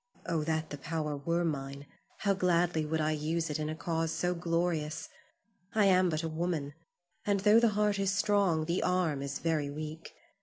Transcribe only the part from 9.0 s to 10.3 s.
is very weak.